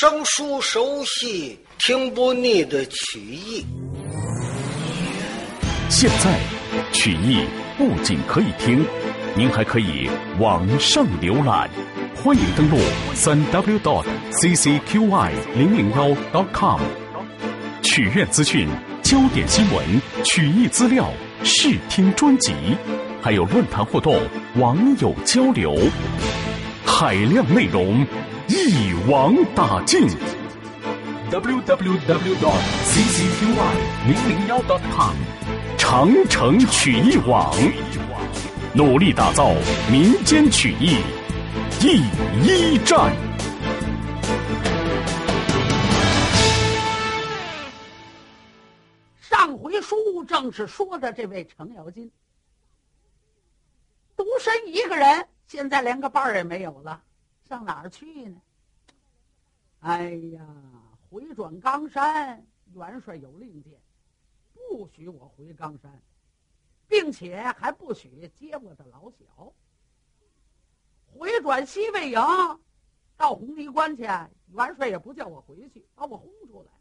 [0.00, 3.66] 生疏熟悉、听不腻的曲艺。
[5.88, 6.38] 现在，
[6.92, 7.44] 曲艺
[7.76, 8.86] 不仅可以听，
[9.34, 10.08] 您还可以
[10.38, 11.68] 网上浏览。
[12.14, 12.78] 欢迎登录
[13.12, 16.80] 三 w dot ccqy 零零幺 dot com。
[17.82, 18.68] 曲苑资讯、
[19.02, 21.10] 焦点新闻、曲艺资料、
[21.42, 22.52] 试听专辑，
[23.20, 24.16] 还有论坛互动、
[24.58, 25.76] 网友交流，
[26.86, 28.06] 海量内容
[28.48, 30.08] 一网打尽。
[31.30, 33.44] www dot ccqy
[34.06, 35.14] 零零幺 dot com。
[35.76, 37.54] 长城曲艺网，
[38.74, 39.54] 努力打造
[39.90, 40.96] 民间曲艺
[41.78, 41.98] 第
[42.42, 43.14] 一站。
[49.20, 52.10] 上回书正是说的这位程咬金，
[54.16, 57.02] 独身一个人，现在连个伴儿也没有了，
[57.46, 58.36] 上哪儿去呢？
[59.80, 60.44] 哎呀，
[61.08, 63.80] 回转冈山，元帅有令箭。
[64.52, 66.02] 不许我回冈山，
[66.88, 69.52] 并且还不许接我的老小。
[71.06, 72.20] 回转西魏营，
[73.16, 76.72] 到红泥关去，元帅也不叫我回去，把我轰出来。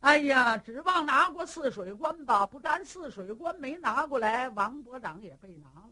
[0.00, 5.90] 哎呀，指望拿过泗水关吧，不但泗水关没拿过来，王伯长也被拿了，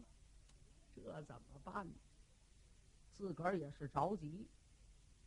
[0.95, 1.93] 这怎么办呢？
[3.11, 4.47] 自个儿也是着急。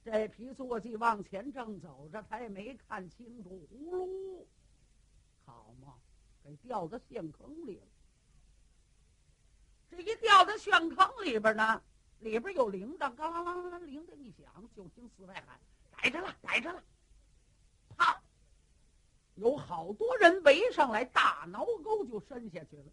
[0.06, 4.44] 这匹坐骑往前正走着，他也没看清楚，呼噜。
[5.44, 5.94] 好嘛，
[6.44, 7.86] 给掉到陷坑里了。
[9.90, 11.82] 这一掉到陷坑里边呢，
[12.20, 15.58] 里边有铃铛，刚啷啷啷，铃铛一响，就听四外喊
[15.90, 16.80] ：“逮着了，逮着了！”
[17.98, 18.22] 啪，
[19.34, 22.84] 有好多人围上来，大挠钩就伸下去了。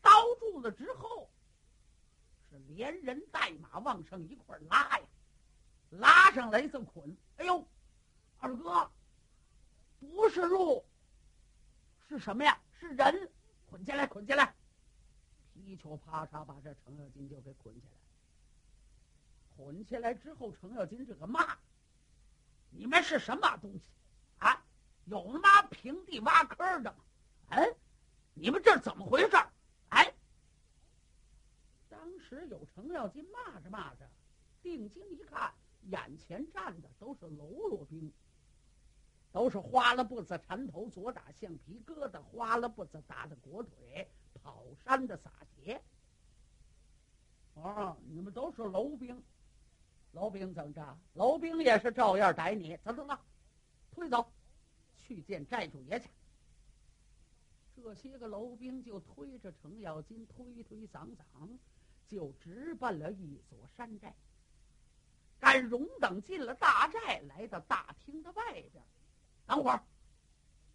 [0.00, 1.28] 刀住了之后，
[2.48, 5.06] 是连人带马往上一块拉呀，
[5.90, 7.16] 拉上来就捆。
[7.36, 7.66] 哎呦，
[8.38, 8.90] 二哥，
[9.98, 10.84] 不是路。
[12.08, 12.60] 是什么呀？
[12.78, 13.30] 是人，
[13.68, 14.54] 捆起来，捆起来！
[15.52, 17.92] 皮球啪嚓把这程咬金就给捆起来。
[19.56, 21.56] 捆起来之后，程咬金这个骂
[22.70, 23.90] ：“你们是什么东西？
[24.38, 24.62] 啊，
[25.06, 26.98] 有他妈平地挖坑的吗？
[27.48, 27.66] 哎，
[28.34, 29.36] 你们这怎么回事？
[29.88, 30.14] 哎！”
[31.88, 34.08] 当时有程咬金骂着骂着，
[34.62, 35.52] 定睛一看，
[35.90, 38.12] 眼前站的都是喽啰兵。
[39.32, 44.10] 都是花了步子缠头，左打橡皮疙瘩，花了步子打的裹腿，
[44.42, 45.78] 跑山的撒鞋。
[47.52, 49.22] 哦，你们都是喽兵，
[50.12, 50.98] 喽兵怎么着？
[51.12, 53.14] 喽兵也是照样逮你，走走走，
[53.90, 54.26] 推走，
[54.96, 56.08] 去见寨主爷去。
[57.74, 61.58] 这些个楼兵就推着程咬金，推推搡搡，
[62.06, 64.16] 就直奔了一所山寨。
[65.38, 68.84] 甘荣等进了大寨，来到大厅的外边。
[69.46, 69.82] 等会儿，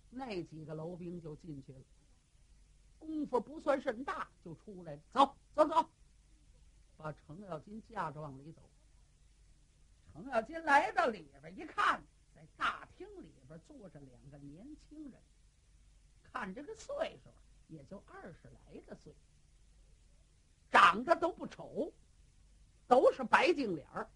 [0.09, 1.79] 那几个楼兵就进去了。
[2.99, 5.01] 功夫不算甚大，就出来了。
[5.11, 5.89] 走走走，
[6.95, 8.61] 把程咬金架着往里走。
[10.13, 12.01] 程咬金来到里边一看，
[12.35, 15.13] 在大厅里边坐着两个年轻人，
[16.21, 17.29] 看这个岁数
[17.67, 19.13] 也就二十来个岁，
[20.69, 21.91] 长得都不丑，
[22.87, 24.07] 都是白净脸儿。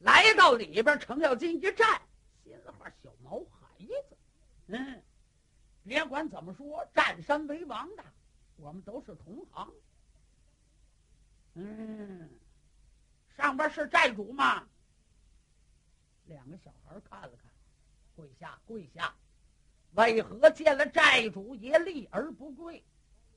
[0.00, 2.00] 来到里边，程咬金一站。
[2.44, 4.16] 心里话，小毛孩子，
[4.66, 5.02] 嗯，
[5.84, 8.04] 别管怎么说，占山为王的，
[8.56, 9.72] 我们都是同行。
[11.54, 12.30] 嗯，
[13.36, 14.66] 上边是寨主吗？
[16.26, 17.50] 两个小孩看了看，
[18.14, 19.14] 跪下，跪下。
[19.94, 22.82] 为何见了寨主爷立而不跪？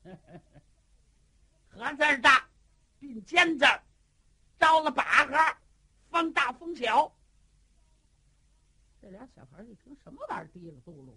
[1.67, 2.47] 何字大，
[2.99, 3.65] 并尖子，
[4.59, 5.57] 招了把个，
[6.13, 7.11] 风大风小。
[9.01, 11.11] 这俩小孩一听什么玩意儿，提了嘟噜，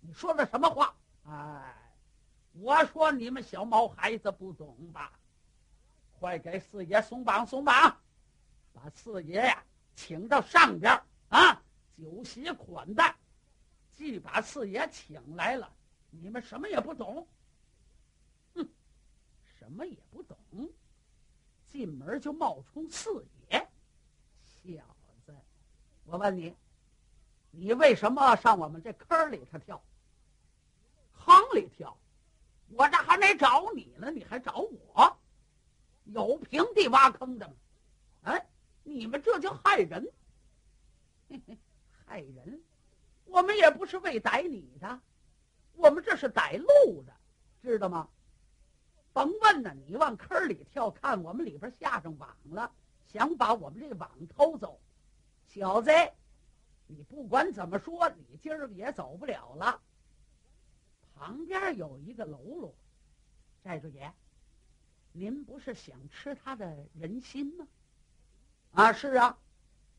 [0.00, 0.94] 你说的什么话？
[1.24, 1.74] 哎，
[2.52, 5.18] 我说你们小毛孩子不懂吧？
[6.12, 7.98] 快给四爷松绑松绑，
[8.74, 9.64] 把四爷呀
[9.94, 10.92] 请到上边
[11.30, 11.62] 啊，
[11.96, 13.16] 酒席款待。
[13.94, 15.74] 既把四爷请来了，
[16.10, 17.26] 你们什么也不懂，
[18.54, 18.68] 哼，
[19.58, 20.36] 什么也不懂，
[21.66, 23.35] 进门就冒充四爷，
[24.66, 24.82] 小
[25.24, 25.34] 子，
[26.04, 26.54] 我问你。
[27.58, 29.82] 你为什么上我们这坑里头跳？
[31.14, 31.96] 坑里跳，
[32.68, 35.16] 我这还没找你呢，你还找我？
[36.04, 37.54] 有平地挖坑的吗？
[38.24, 38.46] 哎，
[38.82, 40.06] 你们这叫害人！
[42.04, 42.60] 害人！
[43.24, 45.00] 我们也不是为逮你的，
[45.72, 47.12] 我们这是逮路的，
[47.62, 48.06] 知道吗？
[49.14, 52.70] 甭问呢，你往坑里跳，看我们里边下上网了，
[53.16, 54.78] 想把我们这网偷走。
[55.46, 55.90] 小子，
[56.86, 59.80] 你不管怎么说，你今儿也走不了了。
[61.14, 62.74] 旁边有一个喽啰，
[63.64, 64.12] 寨主爷，
[65.12, 67.66] 您不是想吃他的人心吗？
[68.72, 69.38] 啊，是啊，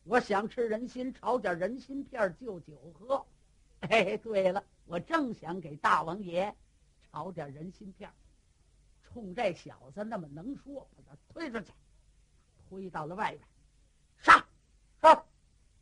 [0.03, 3.25] 我想吃人心，炒点人心片就酒喝。
[3.79, 6.55] 哎，对了，我正想给大王爷
[7.01, 8.11] 炒点人心片
[9.01, 11.73] 冲这小子那么能说，把他推出去，
[12.69, 13.41] 推到了外边，
[14.17, 14.45] 杀，
[15.01, 15.15] 杀，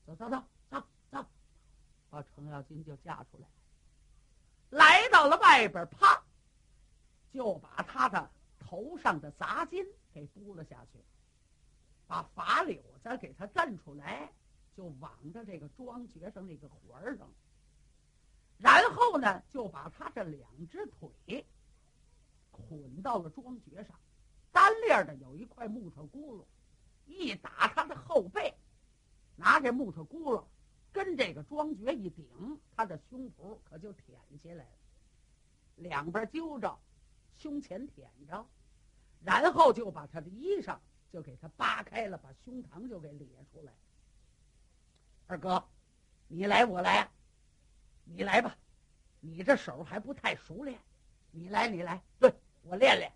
[0.05, 1.25] 走走走走走，
[2.09, 3.47] 把程咬金就架出来。
[4.69, 6.23] 来到了外边，啪，
[7.31, 8.29] 就把他的
[8.59, 10.99] 头上的杂金给拨了下去，
[12.07, 14.31] 把法柳子给他震出来，
[14.75, 17.29] 就往着这个庄爵上那个环上，
[18.57, 21.45] 然后呢，就把他这两只腿
[22.51, 23.99] 捆到了庄爵上，
[24.51, 26.43] 单列的有一块木头轱辘，
[27.05, 28.53] 一打他的后背，
[29.35, 30.43] 拿这木头轱辘。
[30.91, 32.25] 跟这个庄爵一顶，
[32.73, 34.71] 他的胸脯可就舔起来了，
[35.75, 36.79] 两边揪着，
[37.35, 38.47] 胸前舔着，
[39.21, 40.79] 然后就把他的衣裳
[41.11, 43.73] 就给他扒开了，把胸膛就给咧出来。
[45.27, 45.61] 二哥，
[46.29, 47.11] 你来我来，
[48.05, 48.57] 你来吧，
[49.19, 50.79] 你这手还不太熟练，
[51.31, 53.11] 你来你来，对我练练。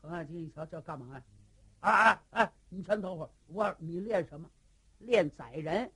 [0.00, 1.22] 程咬金一瞧，这干嘛呀？
[1.90, 2.52] 啊啊！
[2.70, 4.48] 你先等会儿，我你练什么？
[5.00, 5.92] 练宰人。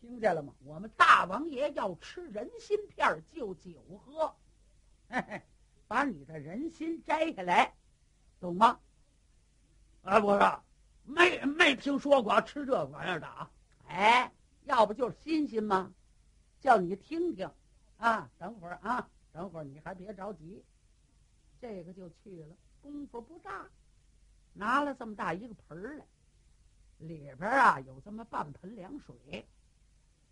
[0.00, 0.52] 听见了吗？
[0.64, 3.72] 我们大王爷要吃人心片儿就酒
[4.04, 4.34] 喝，
[5.08, 5.42] 嘿嘿，
[5.88, 7.74] 把你的人心摘下来，
[8.38, 8.78] 懂吗？
[10.02, 10.62] 哎，我说
[11.04, 13.50] 没没听说过吃这玩意儿的啊！
[13.88, 14.30] 哎，
[14.64, 15.90] 要不就是新鲜吗？
[16.60, 17.50] 叫你听听
[17.96, 18.30] 啊！
[18.38, 20.62] 等会儿啊，等会儿你还别着急，
[21.58, 22.54] 这个就去了。
[22.82, 23.68] 功夫不大，
[24.52, 26.04] 拿了这么大一个盆儿来，
[26.98, 29.48] 里边啊有这么半盆凉水。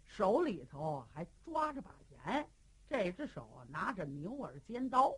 [0.04, 2.48] 手里头还抓着把盐，
[2.88, 5.14] 这只手拿着牛耳尖刀，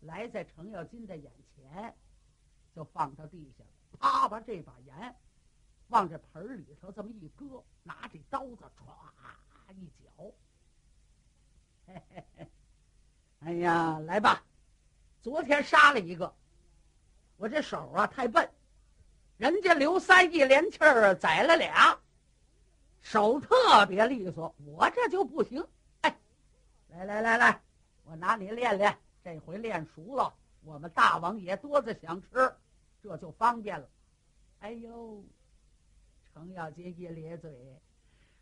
[0.00, 1.94] 来在程咬金的眼前，
[2.74, 3.70] 就放到地下了。
[3.98, 5.16] 啪，把这把盐
[5.88, 10.32] 往这盆里头这么一搁，拿这刀子歘一搅。
[11.86, 12.50] 嘿嘿嘿，
[13.40, 14.44] 哎呀，来吧，
[15.22, 16.34] 昨天杀了一个，
[17.36, 18.48] 我这手啊太笨，
[19.36, 21.98] 人家刘三一连气儿宰了俩。
[23.02, 25.64] 手特别利索，我这就不行。
[26.00, 26.18] 哎，
[26.88, 27.62] 来来来来，
[28.04, 28.96] 我拿你练练。
[29.22, 30.32] 这回练熟了，
[30.64, 32.52] 我们大王爷多子想吃，
[33.02, 33.88] 这就方便了。
[34.60, 35.22] 哎呦，
[36.32, 37.52] 程咬金一咧嘴，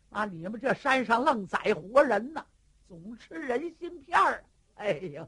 [0.09, 2.45] 啊，你们这山上愣宰活人呢，
[2.87, 4.43] 总吃人心片儿。
[4.75, 5.27] 哎呦，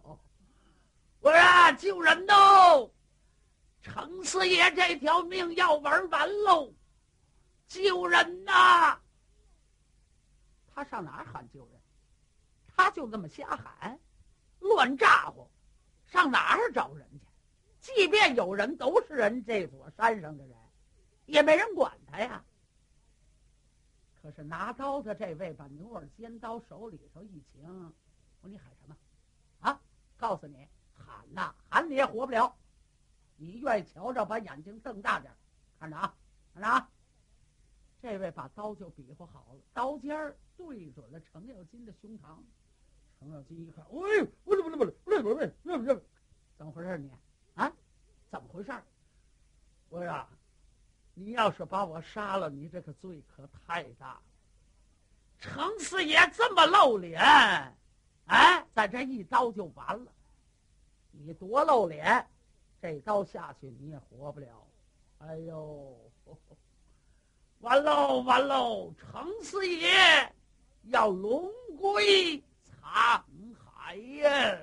[1.20, 2.92] 我说救人喽！
[3.88, 6.72] 程四爷这条命要玩完喽，
[7.68, 9.00] 救人呐！
[10.68, 11.81] 他上哪儿喊救人？
[12.68, 13.98] 他就那么瞎喊，
[14.60, 15.50] 乱咋呼，
[16.06, 17.07] 上哪儿找人
[17.80, 17.94] 去？
[17.94, 20.56] 即便有人，都是人这座山上的人，
[21.25, 22.44] 也没人管他呀。
[24.22, 28.95] 可是拿刀的这位把牛耳尖刀手里头一擎，我说你喊什么？
[29.62, 29.81] 啊，
[30.18, 32.56] 告诉你，喊呐，喊你也活不了。
[33.38, 35.34] 你愿意瞧着，把眼睛瞪大点，
[35.80, 36.13] 看着啊，
[36.54, 36.89] 看着啊。
[38.01, 42.38] 这位把刀就比划好了，刀尖儿对准了程咬金的胸膛。
[43.20, 46.01] 程咬金一看，哎，我怎么怎么怎么怎么怎么
[46.58, 47.12] 怎么回事你？
[47.56, 47.72] 啊，
[48.29, 48.72] 怎么回事？
[49.89, 50.27] 我说，
[51.15, 54.22] 你要是把我杀了，你这个罪可太大了。
[55.39, 57.20] 程四爷这么露脸，
[58.25, 60.12] 哎，在这一刀就完了。
[61.12, 62.27] 你多露脸，
[62.81, 64.67] 这刀下去你也活不了。
[65.19, 65.98] 哎呦！
[67.62, 68.93] 完喽完喽！
[68.96, 69.89] 程四爷
[70.84, 73.24] 要龙归沧
[73.57, 74.60] 海呀！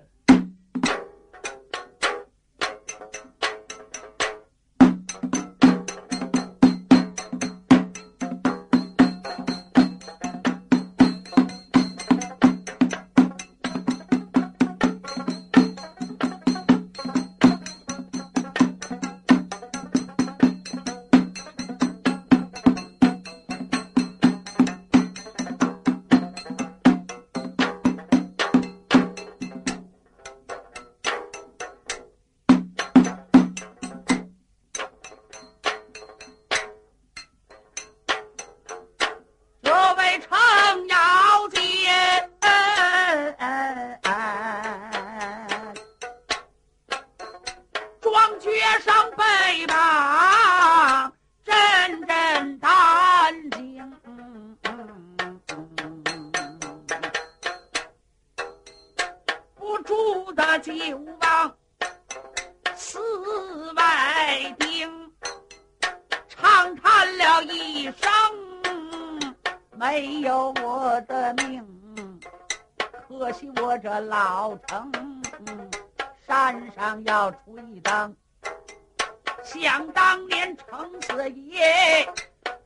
[80.04, 82.06] 当年程四爷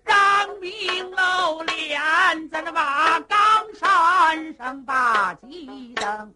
[0.02, 3.38] 让命楼连在那瓦岗
[3.78, 6.34] 山上把鸡等，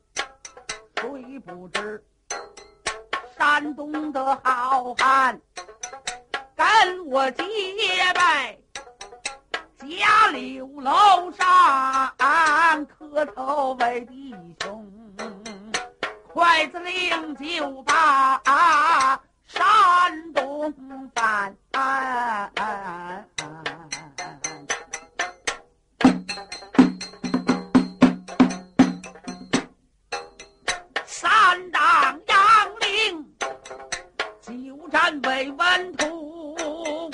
[0.94, 2.00] 谁不知
[3.37, 5.40] 山东的好汉
[6.54, 7.42] 跟我结
[8.14, 8.56] 拜，
[9.80, 14.32] 家六楼上磕头为弟
[14.62, 14.88] 兄，
[16.32, 18.40] 筷子零九八。
[19.52, 20.73] 山东
[21.14, 21.54] 饭，
[31.04, 32.38] 三当阳
[32.80, 33.25] 陵，
[34.40, 37.11] 久战为文图，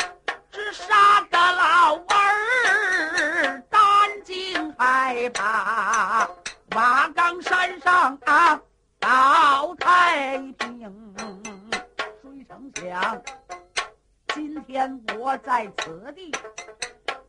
[0.52, 3.80] 只杀得老儿胆
[4.24, 6.28] 惊害怕，
[6.76, 8.60] 瓦岗山上啊，
[9.00, 10.57] 到太平。
[12.74, 13.22] 想，
[14.28, 16.32] 今天我在此地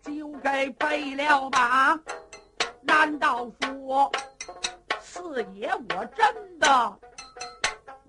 [0.01, 2.00] 就该背了吧？
[2.81, 4.12] 难道说
[5.00, 7.00] 四爷我真的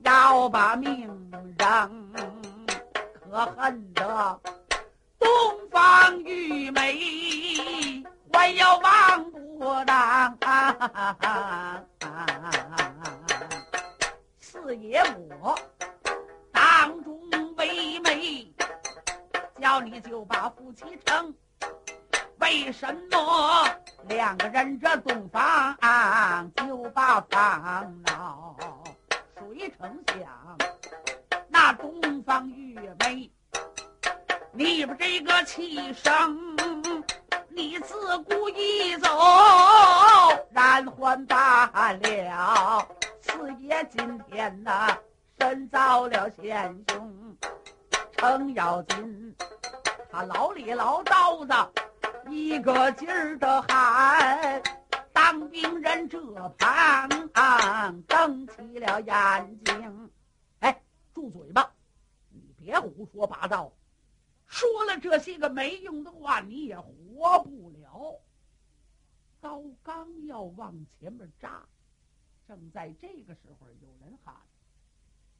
[0.02, 1.08] 要把命
[1.58, 2.12] 扔？
[3.30, 4.40] 可恨的
[5.18, 5.28] 东
[5.70, 10.36] 方玉梅我要忘不当！
[14.40, 15.00] 四爷
[15.40, 15.58] 我。
[19.60, 21.34] 叫你就把夫妻成。
[22.38, 23.68] 为什么
[24.08, 25.76] 两个人这洞房
[26.56, 28.56] 就把房闹？
[29.36, 30.56] 谁成想
[31.48, 33.30] 那东方玉梅，
[34.52, 36.56] 你们这个气生，
[37.50, 39.08] 你自古已走，
[40.50, 42.88] 然还罢了。
[43.20, 44.96] 四爷今天呐。
[45.42, 47.34] 身遭了险凶，
[48.20, 49.34] 程咬金，
[50.10, 51.72] 他老里老道的，
[52.28, 54.62] 一个劲儿的喊，
[55.10, 56.20] 当兵人这
[56.58, 57.08] 旁
[58.02, 60.10] 瞪起了眼睛，
[60.58, 60.82] 哎，
[61.14, 61.72] 住嘴吧！
[62.28, 63.72] 你别胡说八道，
[64.46, 68.20] 说了这些个没用的话，你也活不了。
[69.40, 71.62] 刀刚要往前面扎，
[72.46, 74.34] 正在这个时候，有人喊。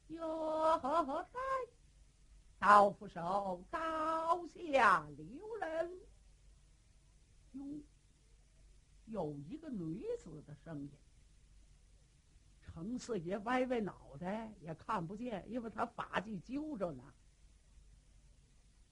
[0.07, 1.39] 哟呵呵，在
[2.61, 5.25] 刀斧手刀下留
[5.59, 5.91] 人。
[7.53, 7.65] 哟，
[9.07, 10.91] 有一个女子的声音。
[12.61, 17.03] 程四爷歪歪脑袋，也看不见，因为他发髻揪着呢。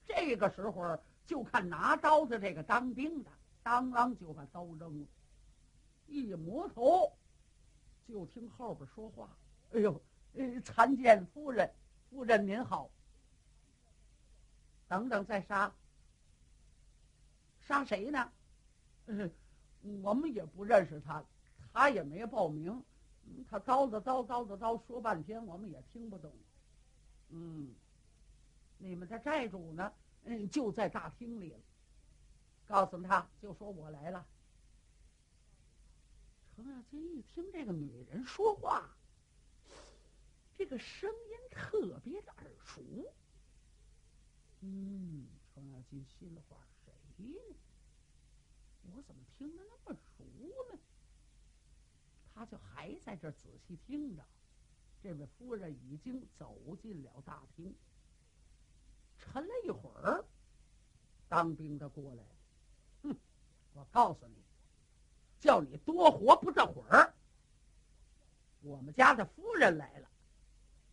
[0.03, 0.97] 这个时候，
[1.27, 3.29] 就看拿刀的这个当兵的，
[3.61, 5.07] 当啷就把刀扔了，
[6.07, 7.15] 一摸头，
[8.07, 9.29] 就听后边说话
[9.73, 10.01] ：“哎呦！”
[10.33, 11.71] 呃，参见夫人，
[12.09, 12.89] 夫人您好。
[14.89, 15.71] 等等，再杀，
[17.61, 18.31] 杀谁呢？
[19.05, 19.31] 嗯，
[20.01, 21.23] 我们也不认识他，
[21.71, 22.83] 他也没报名。
[23.47, 26.33] 他叨叨叨叨叨叨说半天，我们也听不懂。
[27.29, 27.73] 嗯，
[28.79, 29.93] 你们的债主呢？
[30.23, 31.59] 嗯，就在大厅里了。
[32.65, 34.25] 告诉他就说我来了。
[36.55, 38.89] 程咬金一听这个女人说话。
[40.57, 42.81] 这个声音特别的耳熟，
[45.79, 47.55] 程咬金心里话：谁呢？
[48.91, 50.23] 我怎么听着那么熟
[50.71, 50.79] 呢？
[52.33, 54.23] 他就还在这仔细听着。
[55.01, 57.73] 这位夫人已经走进了大厅，
[59.17, 60.25] 沉了一会儿，
[61.29, 62.35] 当兵的过来了。
[63.03, 63.17] 哼，
[63.73, 64.43] 我告诉你，
[65.39, 67.13] 叫你多活不这会儿。
[68.61, 70.09] 我们家的夫人来了。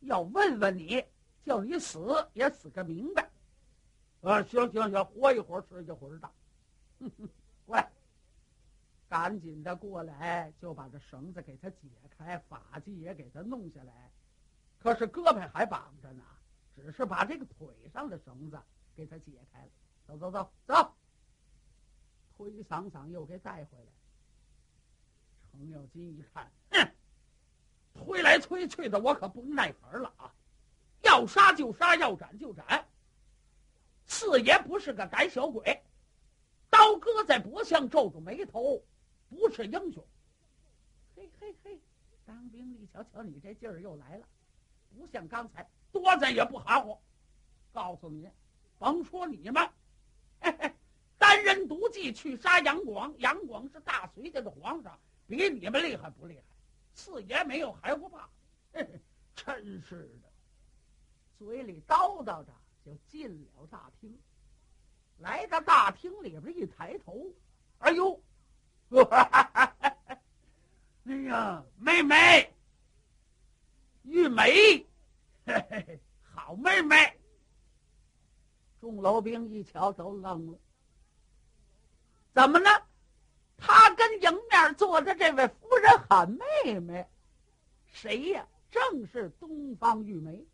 [0.00, 1.04] 要问问你，
[1.42, 1.98] 叫你死
[2.32, 3.28] 也死个明白。
[4.22, 6.30] 啊，行行行，活一会儿是一会儿的。
[7.64, 7.90] 过来，
[9.08, 14.10] 赶紧的过来，就把这绳子给他解开，法器也给他弄下来。
[14.78, 16.22] 可是胳膊还绑着呢，
[16.74, 18.60] 只是把这个腿上的绳子
[18.94, 19.70] 给他解开了。
[20.06, 20.94] 走走走走，
[22.36, 23.92] 推搡搡又给带回来。
[25.52, 26.88] 程咬金一看，哼。
[27.94, 30.30] 推来推去的，我可不耐烦了啊！
[31.02, 32.85] 要杀就杀，要斩就斩。
[34.06, 35.82] 四爷不是个胆小鬼，
[36.70, 38.82] 刀割在脖项，皱着眉头，
[39.28, 40.04] 不是英雄。
[41.14, 41.80] 嘿嘿嘿，
[42.24, 44.26] 当兵的，瞧瞧你这劲儿又来了，
[44.96, 46.98] 不像刚才多咱也不含糊。
[47.72, 48.28] 告诉你，
[48.78, 49.68] 甭说你们，
[50.40, 50.72] 嘿嘿，
[51.18, 53.12] 单人独骑去杀杨广。
[53.18, 56.42] 杨广是大隋家的皇上，比你们厉害不厉害？
[56.94, 58.28] 四爷没有还不怕，
[58.72, 59.00] 嘿嘿
[59.34, 60.28] 真是的。
[61.36, 62.54] 嘴里叨叨着，
[62.86, 64.16] 就进了大厅。
[65.18, 67.26] 来到大厅里边一抬头，
[67.78, 68.22] 哎呦，
[71.04, 72.54] 哎呀，妹妹，
[74.04, 74.86] 玉梅，
[75.44, 77.18] 嘿嘿好妹妹。
[78.80, 80.58] 众楼兵一瞧都愣了，
[82.32, 82.70] 怎么呢？
[83.56, 87.04] 他跟迎面坐的这位夫人喊妹妹，
[87.86, 88.46] 谁呀？
[88.70, 90.46] 正是东方玉梅。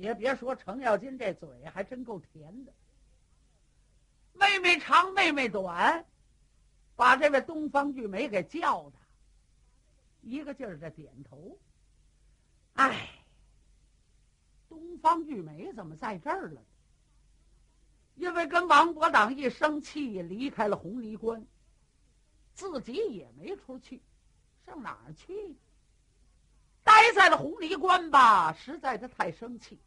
[0.00, 2.72] 也别说程咬金这嘴还真够甜的。
[4.32, 6.04] 妹妹长，妹妹短，
[6.96, 8.96] 把这位东方玉梅给叫的，
[10.22, 11.58] 一个劲儿的点头。
[12.74, 13.10] 哎，
[14.68, 16.62] 东方玉梅怎么在这儿了？
[18.14, 21.44] 因为跟王伯党一生气，离开了红泥关，
[22.54, 24.00] 自己也没出去，
[24.64, 25.56] 上哪儿去？
[26.82, 29.78] 待在了红泥关吧，实在的太生气。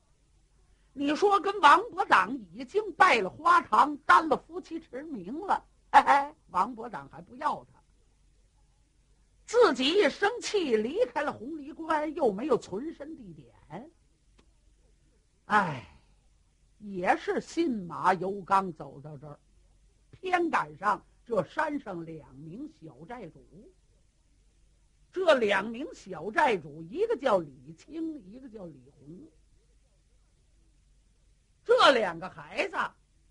[0.96, 7.80] 你说跟王伯长已经拜了花堂，担了夫妻之名了，嘿嘿，王伯长还不要他。
[9.46, 13.92] 自己一生气，离开了红泥关，又没有存身地点，
[15.46, 16.00] 哎，
[16.78, 19.40] 也是信马由缰走到这儿，
[20.12, 23.44] 偏赶上这山上两名小寨主。
[25.12, 29.06] 这两名小寨主，一个叫李青，一个叫李红。
[31.66, 32.78] 这两个孩子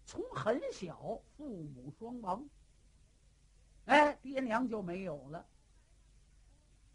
[0.04, 2.44] 从很小父母双亡，
[3.84, 5.46] 哎，爹娘就没有了。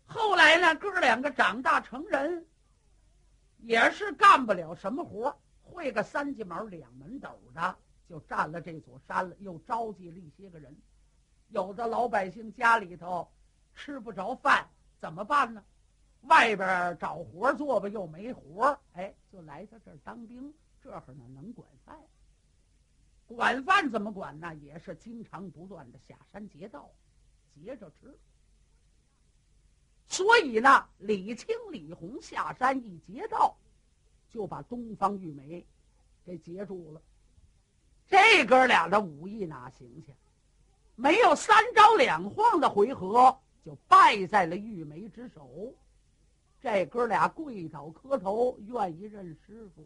[0.05, 2.45] 后来呢，哥两个长大成人，
[3.57, 9.35] 也是干不了什么活会个三鸡毛两门斗的，就占了这座山了。
[9.39, 10.75] 又召集了一些个人，
[11.49, 13.29] 有的老百姓家里头
[13.75, 14.69] 吃不着饭，
[14.99, 15.63] 怎么办呢？
[16.21, 20.53] 外边找活做吧，又没活哎，就来到这儿当兵。
[20.87, 21.99] 这会儿呢，能管饭，
[23.27, 24.55] 管饭怎么管呢？
[24.55, 26.89] 也是经常不断的下山劫道，
[27.53, 28.17] 劫着吃。
[30.07, 33.53] 所以呢，李青、李红下山一劫道，
[34.29, 35.65] 就把东方玉梅
[36.23, 37.01] 给截住了。
[38.07, 40.13] 这哥俩的武艺哪行去？
[40.95, 45.73] 没有三招两晃的回合，就败在了玉梅之手。
[46.61, 49.85] 这哥俩跪倒磕头，愿意认师傅。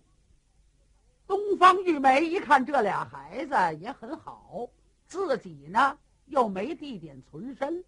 [1.31, 4.69] 东方玉梅一看这俩孩子也很好，
[5.07, 7.85] 自己呢又没地点存身，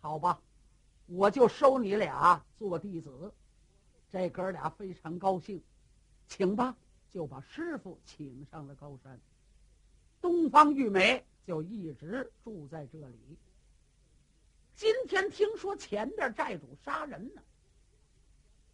[0.00, 0.40] 好吧，
[1.04, 3.34] 我就收你俩做弟子。
[4.10, 5.62] 这哥俩非常高兴，
[6.26, 6.74] 请吧，
[7.10, 9.20] 就把师傅请上了高山。
[10.18, 13.36] 东方玉梅就一直住在这里。
[14.74, 17.42] 今天听说前边寨主杀人呢，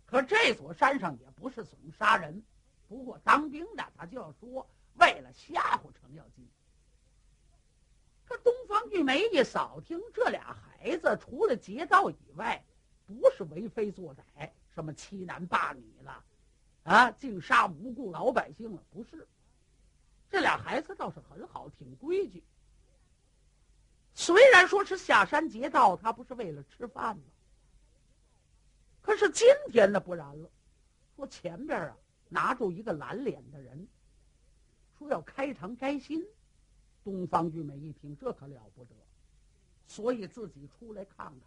[0.07, 2.41] 可这座山上也不是总杀人。
[2.95, 4.65] 不过当兵的他就要说，
[5.01, 6.49] 为了吓唬程咬金。
[8.25, 12.65] 这东方玉梅一扫听，这俩孩子除了劫道以外，
[13.05, 16.25] 不是为非作歹，什么欺男霸女了，
[16.85, 19.27] 啊，净杀无辜老百姓了，不是。
[20.31, 22.45] 这俩孩子倒是很好，挺规矩。
[24.15, 27.25] 虽然说是下山劫道，他不是为了吃饭吗？
[29.03, 30.49] 可是今天呢，不然了，
[31.17, 31.97] 说前边啊。
[32.35, 33.87] 拿住一个蓝脸的人，
[34.99, 36.21] 说要开堂摘心。
[37.05, 38.95] 东方玉梅一听，这可了不得，
[39.87, 41.41] 所以自己出来看看。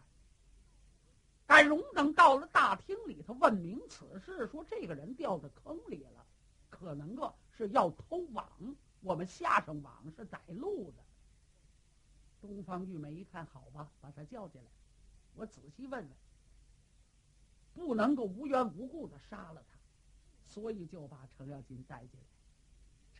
[1.45, 6.25] 赶荣等到了大厅里头，问明此事，说这个人掉在坑里了，
[6.69, 8.47] 可能个是要偷网，
[9.01, 11.03] 我们下上网是逮路的。
[12.39, 14.67] 东方玉梅一看，好吧，把他叫进来，
[15.35, 16.09] 我仔细问问，
[17.73, 19.76] 不能够无缘无故的杀了他。
[20.57, 22.25] 所以就把程咬金带进来。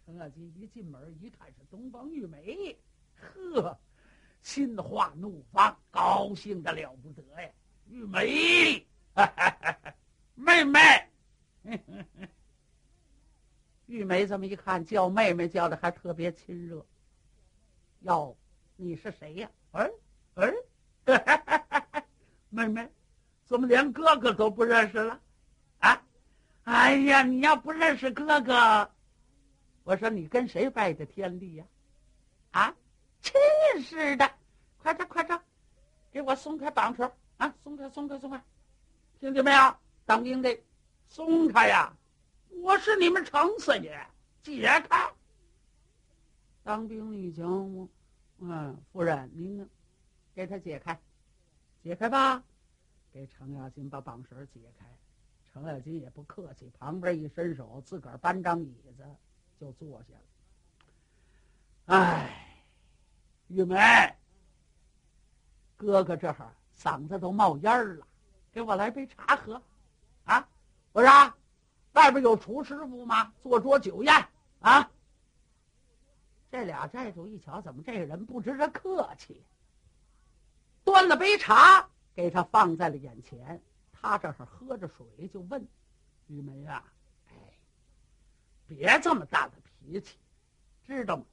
[0.04, 2.76] 程咬金一进门一看是东方玉梅，
[3.16, 3.78] 呵，
[4.42, 7.48] 心花怒放，高兴的了不得呀！
[7.86, 8.84] 玉梅，
[10.34, 10.80] 妹妹，
[13.86, 16.84] 玉梅这么一看，叫妹妹叫的还特别亲热。
[18.00, 18.36] 哟，
[18.76, 19.52] 你是谁呀？
[19.74, 19.92] 哎
[20.34, 20.52] 哎，
[22.50, 22.90] 妹妹，
[23.46, 25.22] 怎么连哥哥都不认识了？
[26.68, 28.92] 哎呀，你要不认识哥哥，
[29.86, 31.66] 我说你跟谁拜的天地呀？
[32.52, 32.76] 啊，
[33.22, 34.30] 真是的！
[34.78, 35.40] 快点，快点，
[36.12, 37.56] 给我松开绑绳啊！
[37.64, 38.44] 松开，松开，松开！
[39.18, 39.78] 听见没有？
[40.06, 40.60] 当兵的，
[41.06, 41.96] 松开呀！
[42.62, 44.06] 我是你们程四爷，
[44.44, 45.10] 解开！
[46.64, 47.90] 当兵的已经，
[48.40, 49.66] 嗯，夫人您呢
[50.36, 51.00] 给他解开，
[51.82, 52.44] 解开吧，
[53.14, 54.86] 给程咬金把绑绳解开。
[55.58, 59.04] 程咬金也不客气，旁边一伸手，自个儿搬张椅子
[59.60, 61.98] 就坐下了。
[61.98, 62.64] 哎，
[63.48, 63.76] 玉梅，
[65.76, 68.06] 哥哥这会儿嗓子都冒烟了，
[68.52, 69.60] 给我来杯茶喝。
[70.26, 70.48] 啊，
[70.92, 71.34] 我说，
[71.94, 73.34] 外边有厨师傅吗？
[73.42, 74.14] 做桌酒宴
[74.60, 74.92] 啊。
[76.52, 79.44] 这俩寨主一瞧，怎么这个人不知这客气？
[80.84, 83.60] 端了杯茶给他放在了眼前。
[84.00, 85.68] 他这儿喝着水，就问
[86.28, 86.84] 玉梅啊
[87.30, 87.34] ：“哎，
[88.68, 90.18] 别这么大的脾气，
[90.86, 91.26] 知道吗？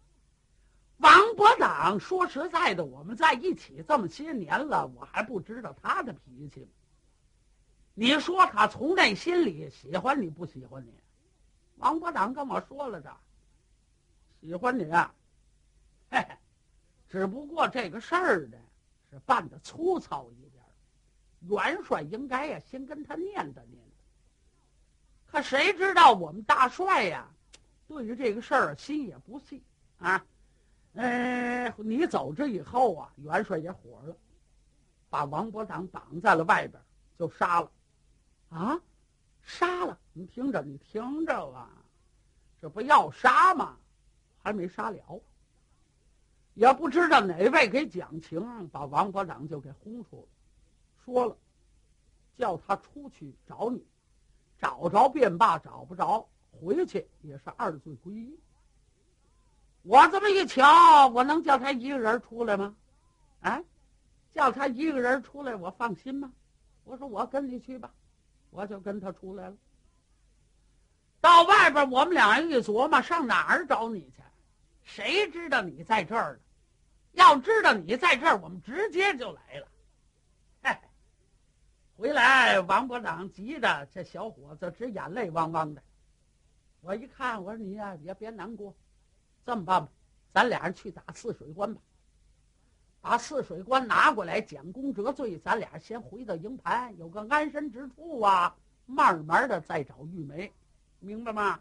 [0.98, 6.68] 王伯党说实在的，我们在一起这么些年了，我还不知道他的脾气吗？
[7.94, 10.92] 你说他从内心里喜欢你不喜欢你？
[11.76, 13.14] 王伯党跟我说了的，
[14.40, 15.12] 喜欢你啊，
[16.10, 16.36] 嘿嘿，
[17.08, 18.56] 只不过这个事儿呢，
[19.10, 20.53] 是办的粗糙一点。”
[21.48, 25.30] 元帅应该呀，先跟他念叨念叨。
[25.30, 27.28] 可谁知道我们大帅呀，
[27.86, 29.62] 对于这个事儿心也不细
[29.98, 30.24] 啊。
[30.94, 34.16] 嗯，你走这以后啊，元帅也火了，
[35.10, 36.80] 把王伯党绑在了外边，
[37.18, 37.70] 就杀了。
[38.50, 38.80] 啊，
[39.42, 39.98] 杀了！
[40.12, 41.68] 你听着，你听着啊，
[42.60, 43.76] 这不要杀吗？
[44.38, 45.20] 还没杀了，
[46.54, 50.28] 也不知道哪位给讲情，把王伯党就给轰出了。
[51.04, 51.36] 说了，
[52.38, 53.84] 叫他出去找你，
[54.58, 58.38] 找着便罢，找不着回去也是二罪归一。
[59.82, 62.74] 我这么一瞧，我能叫他一个人出来吗？
[63.40, 63.62] 啊，
[64.32, 66.32] 叫他一个人出来，我放心吗？
[66.84, 67.92] 我说我跟你去吧，
[68.50, 69.56] 我就跟他出来了。
[71.20, 74.22] 到外边，我们俩人一琢磨，上哪儿找你去？
[74.82, 76.40] 谁知道你在这儿呢？
[77.12, 79.68] 要知道你在这儿，我们直接就来了。
[81.96, 85.82] 回来，王伯长急的，这小伙子直眼泪汪汪的。
[86.80, 88.74] 我一看，我说你呀也别难过，
[89.46, 89.88] 这么办吧，
[90.32, 91.80] 咱俩人去打泗水关吧。
[93.00, 100.52] 把泗水关拿过来，将功折罪，咱俩先回到营盘，有个安身之处啊，慢慢的再找玉梅，
[100.98, 101.60] 明白吗？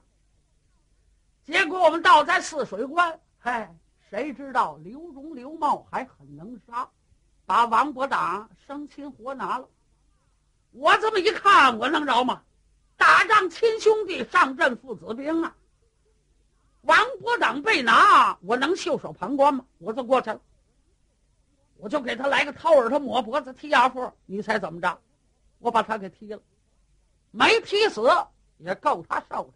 [1.43, 3.71] 结果我们到在泗水关，嗨，
[4.09, 6.89] 谁知道刘荣、刘茂还很能杀，
[7.45, 9.69] 把王伯党生擒活拿了。
[10.73, 12.43] 我这么一看，我能饶吗？
[12.97, 15.55] 打仗亲兄弟，上阵父子兵啊！
[16.81, 19.65] 王伯党被拿，我能袖手旁观吗？
[19.77, 20.41] 我就过去了，
[21.77, 24.11] 我就给他来个掏耳朵、抹脖子、踢牙缝。
[24.25, 24.99] 你猜怎么着？
[25.59, 26.41] 我把他给踢了，
[27.31, 28.01] 没踢死
[28.57, 29.53] 也够他受的。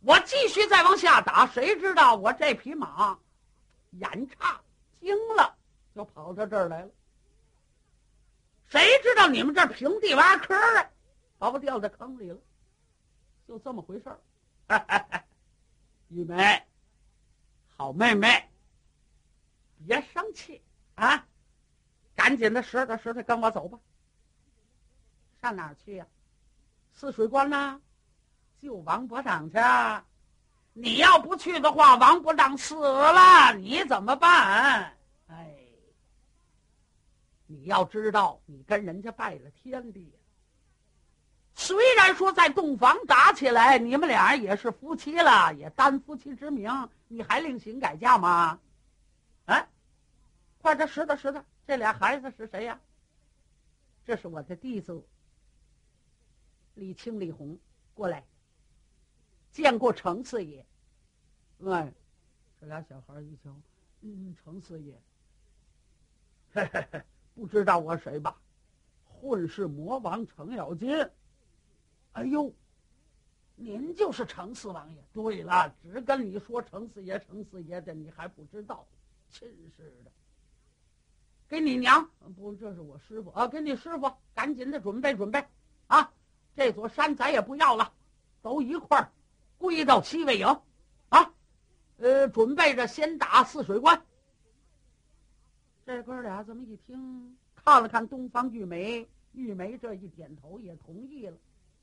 [0.00, 3.18] 我继续再往下打，谁知道我这匹马
[3.90, 4.60] 眼差
[5.00, 5.54] 惊了，
[5.94, 6.90] 就跑到这儿来了。
[8.72, 10.90] 谁知道你们这平地挖坑啊，
[11.36, 12.38] 把我掉在坑里了，
[13.46, 14.18] 就这么回事儿。
[16.08, 16.62] 玉梅，
[17.76, 18.48] 好妹妹，
[19.86, 20.62] 别生气
[20.94, 21.22] 啊，
[22.14, 23.78] 赶紧的拾掇拾掇，跟我走吧。
[25.42, 26.06] 上哪儿去呀？
[26.94, 27.78] 泗水关呐，
[28.58, 29.58] 救王伯长去。
[30.72, 34.96] 你要不去的话，王伯长死了，你怎么办？
[37.52, 40.10] 你要知道，你跟人家拜了天地。
[41.54, 46.70] 虽然说在洞房打起来，你们俩也是夫妻了，也担夫妻之名，
[47.08, 48.58] 你还另行改嫁吗？
[49.44, 49.68] 啊，
[50.62, 52.80] 快点拾掇拾掇，这俩孩子是谁呀？
[54.06, 55.04] 这是我的弟子
[56.74, 57.58] 李青、李红，
[57.92, 58.24] 过来
[59.52, 60.64] 见过程四爷。
[61.66, 61.92] 哎，
[62.58, 63.54] 这俩小孩一瞧，
[64.00, 64.98] 嗯，程四爷，
[66.54, 67.02] 嘿嘿嘿。
[67.34, 68.36] 不知道我谁吧？
[69.04, 71.08] 混世魔王程咬金。
[72.12, 72.52] 哎呦，
[73.56, 75.04] 您就是程四王爷。
[75.12, 78.86] 对了，只跟你说程四爷、程四爷的，你还不知道，
[79.30, 80.10] 真是的。
[81.48, 83.46] 给你娘不，这是我师傅啊！
[83.46, 85.44] 给你师傅，赶紧的准备准备
[85.86, 86.12] 啊！
[86.54, 87.92] 这座山咱也不要了，
[88.42, 89.12] 都一块儿
[89.58, 90.46] 归到西魏营
[91.10, 91.32] 啊！
[91.98, 94.02] 呃，准备着先打泗水关。
[95.84, 101.36] 这哥俩这么一听，看了看东方玉梅，玉梅这一点头，也同意了。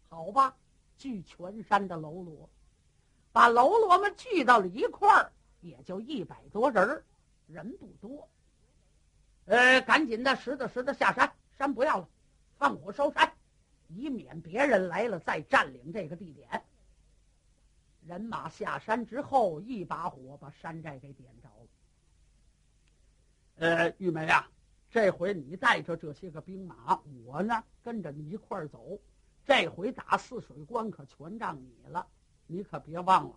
[0.08, 0.56] 好吧，
[0.98, 2.50] 聚全山的喽啰，
[3.34, 7.04] 把喽啰们聚到了一块儿，也就一百多人
[7.48, 8.28] 人不多。
[9.46, 12.08] 呃，赶紧的，拾掇拾掇下山，山不要了，
[12.58, 13.30] 放火烧山，
[13.90, 16.64] 以免别人来了再占领这个地点。
[18.06, 21.50] 人马下山之后，一把火把山寨给点着。
[23.60, 24.50] 呃，玉梅啊，
[24.90, 28.98] 这回你带着这些个兵马，我呢跟着你一块儿走。
[29.44, 32.08] 这回打泗水关可全仗你了，
[32.48, 33.36] 你可别忘了，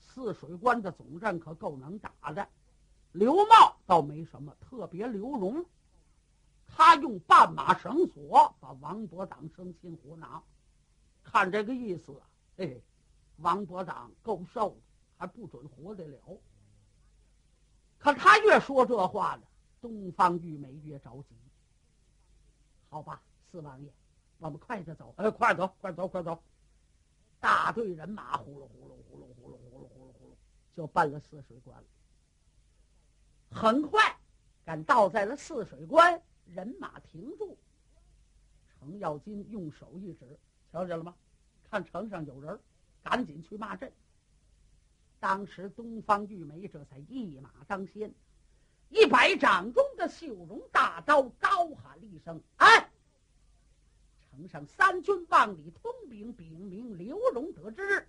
[0.00, 2.48] 泗水关的总阵可够能打的。
[3.12, 5.64] 刘茂倒没什么，特别刘荣，
[6.66, 10.42] 他用绊马绳索把王伯党生擒活拿。
[11.22, 12.20] 看这个意思，
[12.56, 12.76] 哎。
[13.36, 14.76] 王伯党够瘦，
[15.16, 16.18] 还不准活得了。
[17.98, 19.42] 可他越说这话呢，
[19.80, 21.34] 东方玉梅越着急。
[22.88, 23.92] 好吧，四王爷，
[24.38, 26.40] 我们快着走，哎，快走，快走，快走！
[27.40, 30.34] 大队人马呼噜呼噜呼噜呼噜呼噜呼噜呼噜，
[30.74, 31.86] 就奔了泗水关了。
[33.50, 34.16] 很快，
[34.64, 37.58] 赶到在了泗水关，人马停住。
[38.68, 40.38] 程咬金用手一指，
[40.72, 41.14] 瞧见了吗？
[41.70, 42.58] 看城上有人。
[43.00, 43.90] 赶紧去骂阵。
[45.20, 48.12] 当时东方玉梅这才一马当先，
[48.88, 52.90] 一百掌中的绣绒大刀高喊了一声：“哎！”
[54.30, 58.06] 城上三军望里通禀禀明刘荣得知，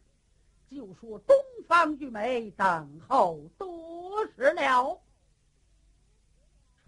[0.70, 1.36] 就说东
[1.68, 5.02] 方玉梅等候多时了。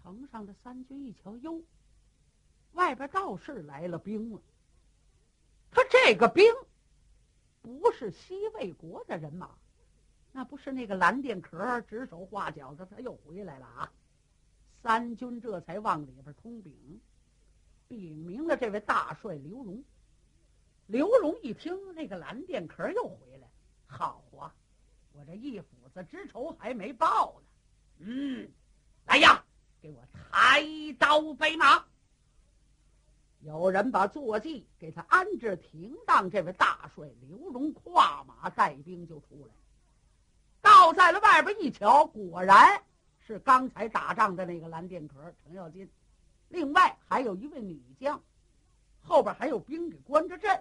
[0.02, 1.60] 城上的三军一瞧，哟，
[2.72, 4.40] 外边倒是来了兵了。
[5.70, 6.44] 可这个兵。
[7.64, 9.48] 不是西魏国的人马，
[10.32, 13.92] 那不是那个蓝靛壳指手画脚的，他又回来了啊！
[14.82, 17.00] 三军这才往里边通禀，
[17.86, 19.84] 禀明了这位大帅刘荣。
[20.86, 23.48] 刘荣一听，那个蓝靛壳又回来，
[23.86, 24.52] 好啊，
[25.12, 27.46] 我这一斧子之仇还没报呢。
[27.98, 28.50] 嗯，
[29.04, 29.44] 来呀，
[29.80, 30.62] 给我抬
[30.98, 31.84] 刀备马。
[33.40, 39.54] 有人把坐骑给他安置停当，这位大帅刘荣跨马带兵就出来，
[40.82, 42.82] 到在了外边一瞧，果然
[43.20, 45.88] 是刚才打仗的那个蓝靛壳程咬金，
[46.48, 48.20] 另外还有一位女将，
[49.00, 50.60] 后边还有兵给关着阵。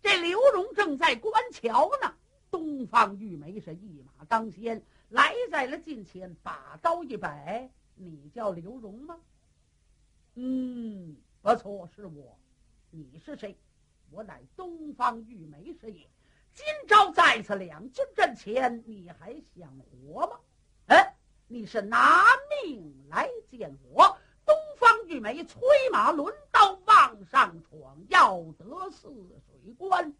[0.00, 2.14] 这刘荣正在观瞧呢，
[2.50, 9.20] 东方玉梅是一马当先来在了近前，把刀一摆：“你叫刘荣吗？”
[10.36, 12.34] 嗯，不错，是我。
[12.88, 13.54] 你是谁？
[14.10, 16.08] 我乃东方玉梅是也。
[16.54, 20.38] 今朝在此两军阵前，你还想活吗？
[20.86, 21.16] 哎，
[21.48, 22.24] 你是拿
[22.62, 24.16] 命来见我？
[24.46, 30.14] 东方玉梅催马抡刀往上闯，要得泗水关。